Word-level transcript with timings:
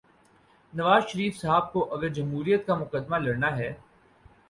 نواز 0.73 1.03
شریف 1.07 1.37
صاحب 1.37 1.71
کو 1.73 1.93
اگر 1.93 2.09
جمہوریت 2.09 2.65
کا 2.67 2.75
مقدمہ 2.75 3.17
لڑنا 3.17 3.57
ہے۔ 3.57 3.73